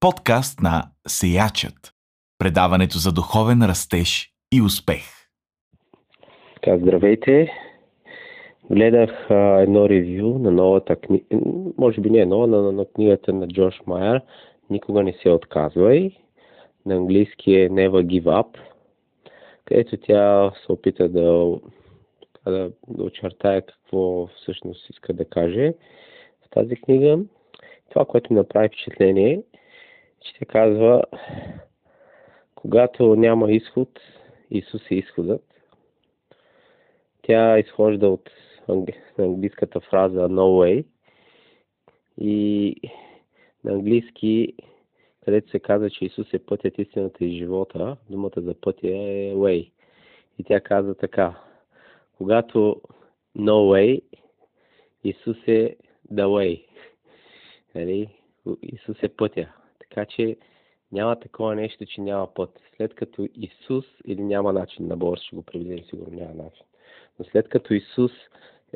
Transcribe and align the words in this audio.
Подкаст 0.00 0.60
на 0.60 0.82
Сеячът. 1.08 1.92
Предаването 2.38 2.98
за 2.98 3.12
духовен 3.12 3.62
растеж 3.62 4.30
и 4.52 4.62
успех. 4.62 5.04
Така, 6.54 6.78
здравейте! 6.78 7.52
Гледах 8.70 9.30
а, 9.30 9.34
едно 9.34 9.88
ревю 9.88 10.38
на 10.38 10.50
новата 10.50 10.96
книга, 10.96 11.24
може 11.78 12.00
би 12.00 12.10
не 12.10 12.18
е 12.18 12.26
нова, 12.26 12.46
на, 12.46 12.72
на 12.72 12.84
книгата 12.84 13.32
на 13.32 13.48
Джош 13.48 13.80
Майер 13.86 14.22
Никога 14.70 15.02
не 15.02 15.12
се 15.12 15.30
отказвай. 15.30 16.10
На 16.86 16.94
английски 16.94 17.52
е 17.52 17.70
Never 17.70 18.04
Give 18.06 18.24
Up, 18.42 18.58
където 19.64 19.96
тя 19.96 20.52
се 20.66 20.72
опита 20.72 21.08
да, 21.08 21.58
да, 22.44 22.70
да 22.88 23.02
очертая 23.02 23.62
какво 23.62 24.26
всъщност 24.26 24.90
иска 24.90 25.12
да 25.12 25.24
каже 25.24 25.74
в 26.46 26.50
тази 26.50 26.76
книга. 26.76 27.18
Това, 27.90 28.04
което 28.04 28.32
ми 28.32 28.38
направи 28.38 28.68
впечатление, 28.68 29.42
тя 30.20 30.46
казва, 30.46 31.02
когато 32.54 33.16
няма 33.16 33.52
изход, 33.52 34.00
Исус 34.50 34.90
е 34.90 34.94
изходът. 34.94 35.44
Тя 37.22 37.58
изхожда 37.58 38.08
от 38.08 38.30
английската 39.18 39.80
фраза 39.80 40.28
no 40.28 40.40
way 40.40 40.84
и 42.20 42.76
на 43.64 43.72
английски, 43.72 44.54
където 45.24 45.50
се 45.50 45.58
казва, 45.58 45.90
че 45.90 46.04
Исус 46.04 46.34
е 46.34 46.38
пътят, 46.38 46.78
истината 46.78 47.24
и 47.24 47.38
живота, 47.38 47.96
думата 48.10 48.32
за 48.36 48.54
пътя 48.60 48.88
е 48.88 49.34
way. 49.34 49.70
И 50.38 50.44
тя 50.44 50.60
каза 50.60 50.94
така, 50.94 51.40
когато 52.16 52.80
no 53.36 53.50
way, 53.50 54.02
Исус 55.04 55.36
е 55.46 55.76
the 56.12 56.24
way. 56.24 56.64
Нали? 57.74 58.08
Исус 58.62 59.02
е 59.02 59.08
пътя. 59.08 59.52
Така 59.88 60.06
че 60.06 60.36
няма 60.92 61.20
такова 61.20 61.54
нещо, 61.54 61.86
че 61.86 62.00
няма 62.00 62.34
път. 62.34 62.60
След 62.76 62.94
като 62.94 63.28
Исус, 63.34 63.84
или 64.04 64.22
няма 64.22 64.52
начин, 64.52 64.86
на 64.86 64.96
Бог 64.96 65.18
ще 65.18 65.36
го 65.36 65.42
преведем, 65.42 65.84
сигурно 65.84 66.18
няма 66.18 66.34
начин. 66.34 66.64
Но 67.18 67.24
след 67.24 67.48
като 67.48 67.74
Исус 67.74 68.12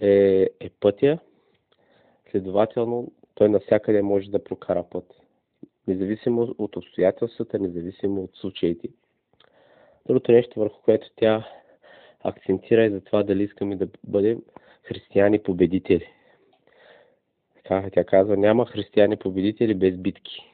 е, 0.00 0.48
е 0.60 0.70
пътя, 0.80 1.18
следователно 2.30 3.12
той 3.34 3.48
навсякъде 3.48 4.02
може 4.02 4.30
да 4.30 4.44
прокара 4.44 4.84
път. 4.90 5.14
Независимо 5.88 6.54
от 6.58 6.76
обстоятелствата, 6.76 7.58
независимо 7.58 8.22
от 8.22 8.36
случаите. 8.36 8.88
Другото 10.06 10.32
нещо, 10.32 10.60
върху 10.60 10.82
което 10.82 11.06
тя 11.16 11.48
акцентира 12.20 12.84
е 12.84 12.90
за 12.90 13.00
това 13.00 13.22
дали 13.22 13.42
искаме 13.42 13.76
да 13.76 13.88
бъдем 14.04 14.42
християни 14.82 15.42
победители. 15.42 16.08
Тя 17.64 18.04
казва, 18.04 18.36
няма 18.36 18.66
християни 18.66 19.16
победители 19.16 19.74
без 19.74 19.96
битки. 19.96 20.51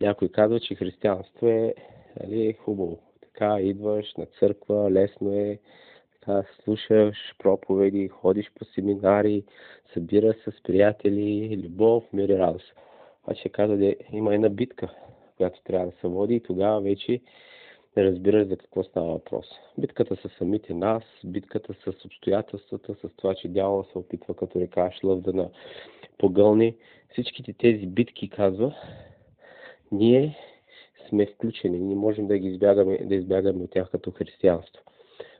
Някой 0.00 0.28
казва, 0.28 0.60
че 0.60 0.74
християнство 0.74 1.46
е, 1.46 1.74
нали, 2.20 2.46
е 2.46 2.52
хубаво. 2.52 2.98
Така, 3.20 3.60
идваш 3.60 4.14
на 4.14 4.26
църква, 4.26 4.90
лесно 4.90 5.32
е, 5.32 5.58
така, 6.20 6.44
слушаш 6.64 7.16
проповеди, 7.38 8.08
ходиш 8.08 8.50
по 8.58 8.64
семинари, 8.64 9.44
събираш 9.94 10.36
с 10.36 10.62
приятели, 10.62 11.60
любов, 11.64 12.04
мир 12.12 12.28
и 12.28 12.38
радост. 12.38 12.74
А 13.26 13.34
ще 13.34 13.48
казва, 13.48 13.76
да 13.76 13.94
има 14.12 14.34
една 14.34 14.48
битка, 14.48 14.88
която 15.36 15.62
трябва 15.64 15.86
да 15.86 15.92
се 16.00 16.08
води 16.08 16.34
и 16.34 16.40
тогава 16.40 16.80
вече 16.80 17.20
не 17.96 18.04
разбираш 18.04 18.48
за 18.48 18.56
какво 18.56 18.84
става 18.84 19.06
въпрос. 19.06 19.46
Битката 19.78 20.16
с 20.16 20.28
самите 20.38 20.74
нас, 20.74 21.02
битката 21.24 21.74
с 21.74 22.04
обстоятелствата, 22.04 22.94
с 22.94 23.16
това, 23.16 23.34
че 23.34 23.48
дявол 23.48 23.84
се 23.84 23.98
опитва 23.98 24.34
като 24.34 24.60
река 24.60 24.90
шлъв 25.00 25.20
да 25.20 25.32
на 25.32 25.50
погълни. 26.18 26.76
Всичките 27.12 27.52
тези 27.52 27.86
битки, 27.86 28.28
казва, 28.28 28.74
ние 29.92 30.38
сме 31.08 31.26
включени. 31.26 31.78
Ние 31.78 31.96
можем 31.96 32.26
да 32.26 32.38
ги 32.38 32.48
избягаме, 32.48 32.98
да 32.98 33.14
избягаме 33.14 33.64
от 33.64 33.70
тях 33.70 33.90
като 33.90 34.10
християнство. 34.10 34.82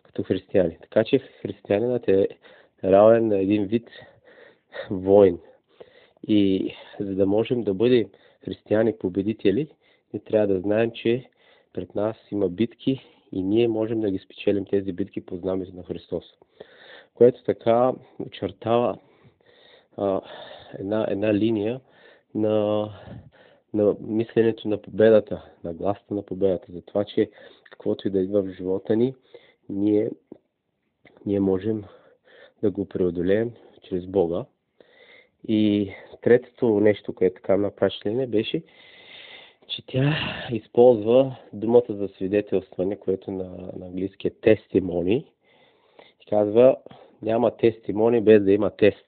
Като 0.03 0.23
християни. 0.23 0.79
Така 0.83 1.05
че 1.05 1.19
християнинът 1.19 2.09
е 2.09 2.29
равен 2.85 3.29
на 3.29 3.39
един 3.39 3.65
вид 3.65 3.89
войн. 4.91 5.39
И 6.29 6.73
за 7.01 7.15
да 7.15 7.27
можем 7.27 7.63
да 7.63 7.75
бъдем 7.75 8.09
християни 8.45 8.99
победители, 8.99 9.69
ние 10.13 10.23
трябва 10.23 10.47
да 10.47 10.61
знаем, 10.61 10.91
че 10.95 11.31
пред 11.73 11.95
нас 11.95 12.17
има 12.31 12.49
битки 12.49 13.01
и 13.33 13.43
ние 13.43 13.69
можем 13.69 14.01
да 14.01 14.11
ги 14.11 14.19
спечелим 14.19 14.65
тези 14.65 14.93
битки 14.93 15.27
по 15.27 15.37
знамето 15.37 15.77
на 15.77 15.83
Христос. 15.83 16.25
Което 17.15 17.43
така 17.45 17.93
очертава 18.27 18.99
а, 19.97 20.21
една, 20.79 21.07
една 21.09 21.35
линия 21.35 21.81
на 22.35 22.89
на 23.75 23.97
мисленето 24.01 24.69
на 24.69 24.83
победата, 24.83 25.45
на 25.65 25.75
гласта 25.75 26.15
на 26.15 26.23
победата, 26.23 26.73
за 26.73 26.83
това, 26.83 27.05
че 27.05 27.31
каквото 27.71 28.09
и 28.09 28.11
да 28.11 28.21
идва 28.21 28.43
в 28.43 28.53
живота 28.53 28.97
ни, 28.97 29.15
ние, 29.69 30.11
ние 31.27 31.41
можем 31.41 31.85
да 32.63 32.71
го 32.71 32.89
преодолеем 32.89 33.53
чрез 33.83 34.07
Бога. 34.07 34.45
И 35.49 35.91
третото 36.23 36.81
нещо, 36.81 37.15
което 37.15 37.35
така 37.35 37.57
на 37.57 37.71
впечатление 37.71 38.27
беше, 38.27 38.63
че 39.69 39.87
тя 39.87 40.17
използва 40.53 41.37
думата 41.53 41.87
за 41.89 42.09
свидетелстване, 42.09 42.97
което 42.97 43.31
на, 43.31 43.45
на 43.77 43.87
английски 43.87 44.27
е 44.27 44.31
тестимони. 44.31 45.33
И 46.23 46.27
казва, 46.31 46.77
няма 47.23 47.57
тестимони 47.57 48.21
без 48.21 48.43
да 48.43 48.53
има 48.53 48.71
тест. 48.71 49.07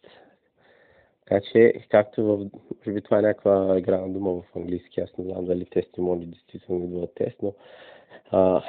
Така 1.28 1.40
че, 1.52 1.72
както 1.88 2.24
в... 2.24 2.36
Може 2.78 2.92
би 2.92 3.02
това 3.02 3.18
е 3.18 3.22
някаква 3.22 3.78
игра 3.78 4.00
на 4.00 4.08
дума 4.08 4.32
в 4.32 4.56
английски, 4.56 5.00
аз 5.00 5.18
не 5.18 5.24
знам 5.24 5.44
дали 5.44 5.64
тестимони 5.64 6.26
действително 6.26 6.84
идва 6.84 7.06
тест, 7.14 7.36
но 7.42 7.54
а, 8.30 8.62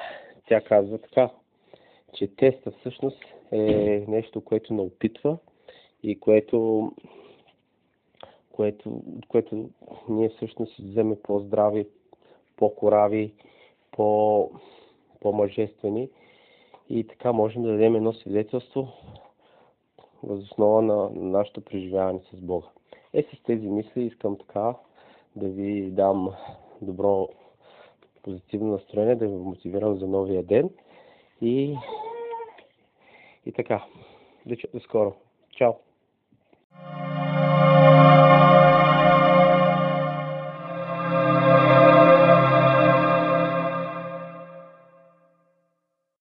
тя 0.47 0.61
казва 0.61 0.97
така, 0.97 1.29
че 2.13 2.27
теста 2.27 2.71
всъщност 2.71 3.23
е 3.51 4.05
нещо, 4.07 4.41
което 4.41 4.73
не 4.73 4.81
опитва 4.81 5.37
и 6.03 6.19
което, 6.19 6.91
което, 8.51 9.01
което 9.27 9.69
ние 10.09 10.29
всъщност 10.29 10.77
вземе 10.77 11.15
по-здрави, 11.23 11.87
по-корави, 12.57 13.33
по, 13.91 14.51
по-мъжествени 15.19 16.09
и 16.89 17.07
така 17.07 17.33
можем 17.33 17.63
да 17.63 17.71
дадем 17.71 17.95
едно 17.95 18.13
свидетелство 18.13 18.87
възоснова 20.23 20.81
на 20.81 21.09
нашето 21.09 21.61
преживяване 21.61 22.19
с 22.33 22.41
Бога. 22.41 22.67
Е, 23.13 23.23
с 23.23 23.43
тези 23.43 23.67
мисли 23.67 24.03
искам 24.03 24.37
така 24.37 24.75
да 25.35 25.47
ви 25.47 25.91
дам 25.91 26.29
добро 26.81 27.29
позитивно 28.23 28.71
настроение, 28.71 29.15
да 29.15 29.27
ви 29.27 29.35
мотивирам 29.35 29.95
за 29.99 30.07
новия 30.07 30.43
ден 30.43 30.69
и, 31.41 31.77
и 33.45 33.51
така. 33.51 33.85
До 34.45 34.79
скоро. 34.79 35.13
Чао! 35.51 35.73